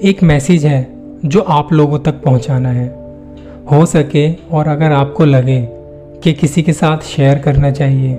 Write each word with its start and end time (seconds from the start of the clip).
एक 0.00 0.22
मैसेज 0.22 0.64
है 0.66 0.86
जो 1.24 1.40
आप 1.50 1.72
लोगों 1.72 1.98
तक 1.98 2.20
पहुंचाना 2.22 2.68
है। 2.68 2.86
हो 3.70 3.84
सके 3.86 4.22
और 4.50 4.68
अगर 4.68 4.92
आपको 4.92 5.24
लगे 5.24 5.60
कि 6.22 6.32
किसी 6.32 6.62
के 6.62 6.72
साथ 6.72 6.98
शेयर 7.06 7.38
करना 7.38 7.70
चाहिए 7.70 8.14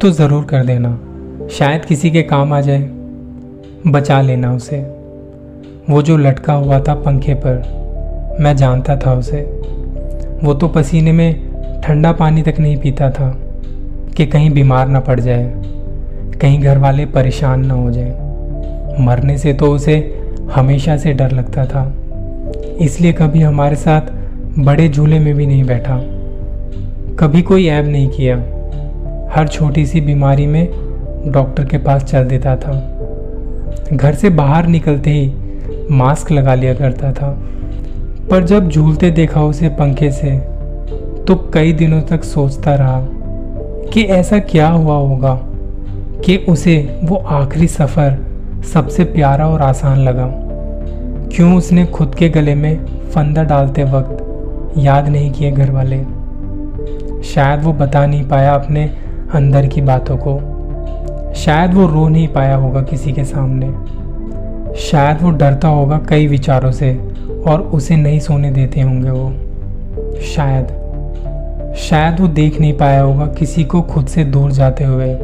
तो 0.00 0.10
ज़रूर 0.10 0.44
कर 0.44 0.64
देना। 0.64 0.90
शायद 1.48 1.84
किसी 1.84 2.10
के 2.10 2.22
काम 2.22 2.52
आ 2.52 2.60
जाए, 2.60 2.82
बचा 3.86 4.20
लेना 4.20 4.52
उसे। 4.54 4.78
वो 5.90 6.02
जो 6.02 6.16
लटका 6.16 6.52
हुआ 6.52 6.78
था 6.80 6.94
पंखे 6.96 7.34
पर, 7.34 8.36
मैं 8.40 8.54
जानता 8.56 8.96
था 8.96 9.14
उसे। 9.14 9.42
वो 10.42 10.54
तो 10.54 10.68
पसीने 10.68 11.12
में 11.12 11.80
ठंडा 11.82 12.12
पानी 12.12 12.42
तक 12.42 12.60
नहीं 12.60 12.76
पीता 12.76 13.10
था 13.10 13.30
कि 14.16 14.26
कहीं 14.26 14.50
बीमार 14.50 14.88
ना 14.88 15.00
पड़ 15.00 15.18
जाए, 15.20 15.52
कहीं 16.40 16.60
घर 16.60 16.78
वाले 16.78 17.06
परेशान 17.06 17.66
ना 17.66 17.74
हो 17.74 17.90
जाए। 17.90 19.04
मरने 19.04 19.36
से 19.38 19.52
तो 19.54 19.72
उसे 19.72 19.98
हमेशा 20.54 20.96
से 20.96 21.12
डर 21.12 21.30
लगता 21.30 21.64
था। 21.64 21.94
इसलिए 22.80 23.12
कभी 23.12 23.40
हमारे 23.40 23.76
साथ 23.76 24.00
बड़े 24.58 24.88
झूले 24.88 25.18
में 25.18 25.34
भी 25.34 25.46
नहीं 25.46 25.64
बैठा। 25.64 26.00
कभी 27.18 27.42
कोई 27.42 27.66
ऐब 27.66 27.86
नहीं 27.86 28.08
किया। 28.08 28.36
हर 29.34 29.48
छोटी 29.48 29.86
सी 29.86 30.00
बीमारी 30.00 30.46
में 30.46 30.68
डॉक्टर 31.26 31.64
के 31.64 31.78
पास 31.78 32.04
चल 32.04 32.24
देता 32.24 32.56
था। 32.56 32.92
घर 33.92 34.14
से 34.14 34.30
बाहर 34.30 34.66
निकलते 34.66 35.10
ही 35.10 35.34
मास्क 35.90 36.32
लगा 36.32 36.54
लिया 36.54 36.74
करता 36.74 37.12
था। 37.12 37.42
पर 38.30 38.44
जब 38.44 38.68
झूलते 38.68 39.10
देखा 39.10 39.42
उसे 39.42 39.68
पंखे 39.68 40.10
से 40.10 40.30
तो 41.24 41.50
कई 41.54 41.72
दिनों 41.72 42.00
तक 42.00 42.24
सोचता 42.24 42.74
रहा 42.74 43.06
कि 43.92 44.02
ऐसा 44.02 44.38
क्या 44.38 44.68
हुआ 44.68 44.96
होगा 44.96 45.40
कि 46.24 46.36
उसे 46.48 47.00
वो 47.04 47.16
आखिरी 47.16 47.66
सफ़र 47.66 48.18
सबसे 48.72 49.04
प्यारा 49.04 49.48
और 49.48 49.62
आसान 49.62 49.98
लगा। 49.98 50.45
क्यों 51.36 51.56
उसने 51.56 51.86
खुद 51.86 52.14
के 52.14 52.28
गले 52.28 52.54
में 52.54 52.86
फंदा 52.86 53.42
डालते 53.42 53.84
वक्त 53.84 54.74
याद 54.78 55.08
नहीं 55.08 55.32
किए 55.32 55.50
घर 55.50 55.70
वाले 55.70 55.96
शायद 57.22 57.62
वो 57.62 57.72
बता 57.72 58.06
नहीं 58.06 58.28
पाया 58.28 58.54
अपने 58.54 58.90
अंदर 59.34 59.66
की 59.66 59.80
बातों 59.80 60.16
को। 60.16 60.38
शायद 61.34 61.74
वो 61.74 61.86
रो 61.86 62.08
नहीं 62.08 62.28
पाया 62.28 62.56
होगा 62.56 62.82
किसी 62.82 63.12
के 63.12 63.24
सामने। 63.24 63.66
शायद 64.76 65.18
वो 65.22 65.30
डरता 65.30 65.68
होगा 65.68 66.00
कई 66.08 66.26
विचारों 66.26 66.72
से 66.72 67.00
और 67.46 67.60
उसे 67.60 67.96
नहीं 67.96 68.20
सोने 68.20 68.50
देते 68.50 68.80
होंगे 68.80 69.10
वो। 69.10 69.32
शायद। 70.20 70.66
शायद 71.76 72.20
वो 72.20 72.28
देख 72.28 72.60
नहीं 72.60 72.72
पाया 72.72 73.02
होगा 73.02 73.26
किसी 73.26 73.64
को 73.64 73.82
खुद 73.82 74.06
से 74.06 74.24
दूर 74.24 74.52
जाते 74.52 74.84
हुए 74.84 75.14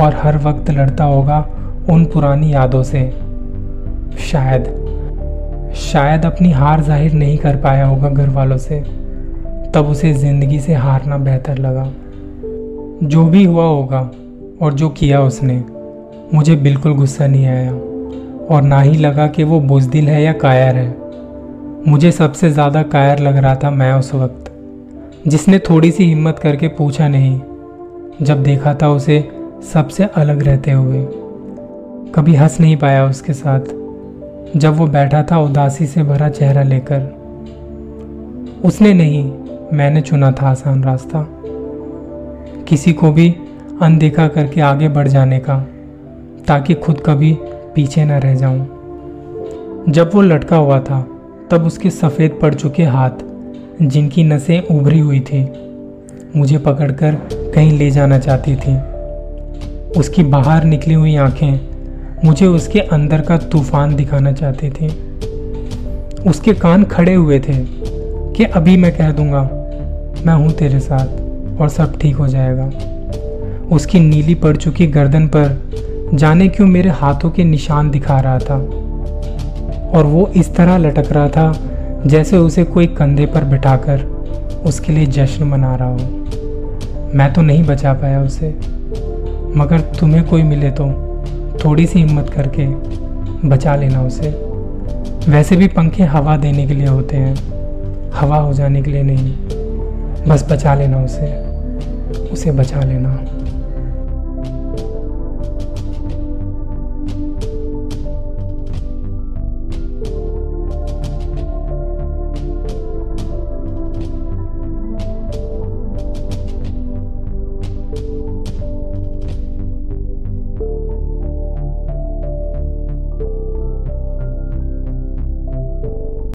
और 0.00 0.20
हर 0.22 0.38
वक्त 0.38 0.70
लड़ता 0.70 1.04
होगा 1.04 1.48
उन 1.90 2.04
पुरानी 2.04 2.54
यादों 2.54 2.82
से। 2.82 3.20
शायद। 4.18 4.89
शायद 5.74 6.24
अपनी 6.26 6.50
हार 6.50 6.82
ज़ाहिर 6.82 7.12
नहीं 7.12 7.36
कर 7.38 7.56
पाया 7.56 7.86
होगा 7.86 8.08
घर 8.08 8.28
वालों 8.28 8.56
से। 8.58 8.80
तब 9.74 9.86
उसे 9.86 10.12
ज़िंदगी 10.12 10.60
से 10.60 10.74
हारना 10.74 11.18
बेहतर 11.18 11.58
लगा। 11.58 11.86
जो 13.02 13.24
भी 13.24 13.44
हुआ 13.44 13.64
होगा 13.64 14.00
और 14.62 14.74
जो 14.74 14.88
किया 14.88 15.20
उसने, 15.22 15.62
मुझे 16.34 16.56
बिल्कुल 16.56 16.94
गुस्सा 16.94 17.26
नहीं 17.26 17.46
आया। 17.46 17.72
और 18.46 18.62
ना 18.62 18.80
ही 18.80 18.96
लगा 18.96 19.26
कि 19.26 19.44
वो 19.44 19.60
बुजदिल 19.60 20.08
है 20.08 20.22
या 20.22 20.32
कायर 20.32 20.76
है। 20.76 20.88
मुझे 21.88 22.12
सबसे 22.12 22.50
ज़्यादा 22.50 22.82
कायर 22.82 23.18
लग 23.18 23.36
रहा 23.36 23.54
था 23.54 23.70
मैं 23.70 23.92
उस 23.92 24.14
वक्त, 24.14 24.52
जिसने 25.28 25.58
थोड़ी 25.58 25.90
सी 25.90 26.04
हिम्मत 26.04 26.38
करके 26.38 26.68
पूछा 26.68 27.08
नहीं, 27.08 27.40
जब 28.22 28.42
देखा 28.42 28.74
था 28.74 28.88
उसे 28.88 29.28
सबसे 29.72 30.04
अलग 30.04 30.42
रहते 30.42 30.70
हुए। 30.70 31.06
कभी 32.14 32.34
हंस 32.34 32.60
नहीं 32.60 32.76
पाया 32.76 33.06
उसके 33.06 33.32
साथ। 33.32 33.79
जब 34.56 34.76
वो 34.76 34.86
बैठा 34.86 35.22
था 35.22 35.38
उदासी 35.38 35.86
से 35.86 36.02
भरा 36.02 36.28
चेहरा 36.28 36.62
लेकर। 36.62 37.00
उसने 38.64 38.94
नहीं, 38.94 39.32
मैंने 39.72 40.00
चुना 40.00 40.32
था 40.32 40.50
आसान 40.50 40.84
रास्ता। 40.84 41.26
किसी 42.68 42.92
को 42.92 43.12
भी 43.12 43.36
अनदेखा 43.82 44.28
करके 44.28 44.60
आगे 44.60 44.88
बढ़ 44.88 45.08
जाने 45.08 45.38
का, 45.38 45.58
ताकि 46.48 46.74
खुद 46.74 47.02
कभी 47.06 47.38
पीछे 47.74 48.04
न 48.04 48.12
रह 48.12 48.34
जाऊँ। 48.34 48.66
जब 49.88 50.10
वो 50.14 50.22
लटका 50.22 50.56
हुआ 50.56 50.80
था, 50.80 51.06
तब 51.50 51.62
उसके 51.66 51.90
सफ़ेद 51.90 52.38
पड़ 52.42 52.54
चुके 52.54 52.84
हाथ, 52.84 53.10
जिनकी 53.82 54.24
नसें 54.24 54.62
उभरी 54.62 54.98
हुई 54.98 55.20
थी, 55.20 55.52
मुझे 56.36 56.58
पकड़कर 56.58 57.14
कहीं 57.54 57.78
ले 57.78 57.90
जाना 57.90 58.18
चाहती 58.18 58.56
थी। 58.56 58.78
उसकी 60.00 60.22
बाहर 60.22 60.64
निकली 60.64 60.94
हुई 60.94 61.16
आँखें 61.16 61.69
मुझे 62.24 62.46
उसके 62.46 62.80
अंदर 62.80 63.20
का 63.20 63.38
तूफ़ान 63.38 63.94
दिखाना 63.96 64.32
चाहती 64.32 64.70
थी। 64.70 64.88
उसके 66.28 66.54
कान 66.54 66.84
खड़े 66.84 67.14
हुए 67.14 67.40
थे 67.40 67.54
कि 68.34 68.44
अभी 68.44 68.76
मैं 68.76 68.96
कह 68.96 69.10
दूँगा, 69.12 69.42
मैं 70.26 70.34
हूँ 70.34 70.50
तेरे 70.52 70.80
साथ 70.80 71.60
और 71.60 71.68
सब 71.68 71.98
ठीक 71.98 72.16
हो 72.16 72.28
जाएगा। 72.28 72.70
उसकी 73.66 74.00
नीली 74.00 74.34
पड़ 74.34 74.56
चुकी 74.56 74.86
गर्दन 74.86 75.26
पर 75.26 76.10
जाने 76.14 76.48
क्यों 76.48 76.66
मेरे 76.66 76.90
हाथों 76.90 77.30
के 77.30 77.44
निशान 77.44 77.90
दिखा 77.90 78.20
रहा 78.20 78.38
था? 78.38 78.56
और 79.90 80.04
वो 80.04 80.30
इस 80.36 80.54
तरह 80.54 80.76
लटक 80.76 81.12
रहा 81.12 81.28
था 81.28 81.52
जैसे 82.06 82.36
उसे 82.36 82.64
कोई 82.64 82.86
कंधे 82.86 83.26
पर 83.26 83.44
बिठाकर 83.44 84.04
उसके 84.66 84.92
लिए 84.92 85.06
जश्न 85.06 85.44
मना 85.44 85.74
रहा 85.74 85.88
हो। 85.88 87.10
मैं 87.14 87.32
तो 87.32 87.42
नहीं 87.42 87.64
बचा 87.64 87.92
पाया 87.92 88.22
उसे, 88.22 88.48
मगर 89.56 89.80
तुम्हें 90.00 90.24
कोई 90.24 90.42
मिले 90.42 90.70
तो। 90.70 91.09
थोड़ी 91.64 91.86
सी 91.86 91.98
हिम्मत 91.98 92.30
करके 92.30 92.66
बचा 93.48 93.76
लेना 93.76 94.02
उसे। 94.02 94.28
वैसे 95.28 95.56
भी 95.56 95.68
पंखे 95.68 96.02
हवा 96.02 96.36
देने 96.36 96.66
के 96.66 96.74
लिए 96.74 96.86
होते 96.86 97.16
हैं। 97.16 97.36
हवा 98.10 98.36
हो 98.36 98.52
जाने 98.52 98.82
के 98.82 98.90
लिए 98.90 99.02
नहीं। 99.02 99.34
बस 100.28 100.52
बचा 100.52 100.74
लेना 100.74 101.04
उसे। 101.04 101.50
उसे 102.32 102.52
बचा 102.52 102.80
लेना। 102.80 103.24